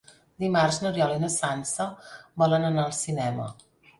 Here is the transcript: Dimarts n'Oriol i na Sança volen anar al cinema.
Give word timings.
Dimarts 0.43 0.79
n'Oriol 0.83 1.11
i 1.17 1.19
na 1.25 1.29
Sança 1.33 1.87
volen 2.43 2.65
anar 2.73 2.87
al 2.89 2.97
cinema. 3.03 3.49